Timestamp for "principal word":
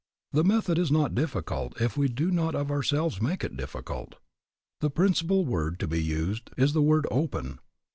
4.89-5.79